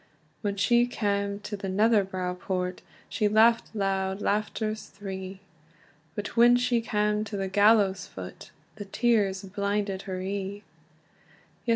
[0.41, 5.41] When she cam to the Netherbow Port, She laughed loud laughters three;
[6.15, 10.63] But when she cam to the gallows foot, The tears blinded her ee.